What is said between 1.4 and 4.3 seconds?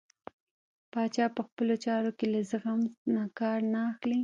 خپلو چارو کې له زغم نه کار نه اخلي.